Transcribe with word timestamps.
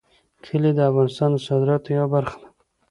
کلي 0.43 0.71
د 0.75 0.79
افغانستان 0.89 1.29
د 1.33 1.37
صادراتو 1.47 1.87
یوه 1.97 2.07
برخه 2.15 2.37
ده. 2.41 2.47